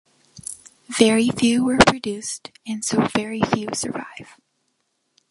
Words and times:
Very 0.97 1.29
few 1.29 1.63
were 1.63 1.77
produced, 1.77 2.49
and 2.65 2.83
so 2.83 3.05
very 3.13 3.39
few 3.43 3.67
survive. 3.75 4.35